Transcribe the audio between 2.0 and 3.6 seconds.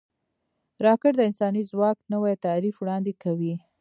نوی تعریف وړاندې کوي